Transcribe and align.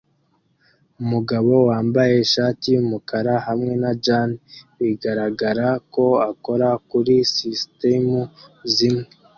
Umugabo 1.01 1.51
wambaye 1.69 2.13
ishati 2.25 2.65
yumukara 2.75 3.33
hamwe 3.47 3.73
na 3.83 3.91
jans 4.05 4.39
bigaragara 4.79 5.67
ko 5.93 6.05
akora 6.31 6.69
kuri 6.89 7.15
sisitemu 7.35 8.19
zimwe 8.73 9.05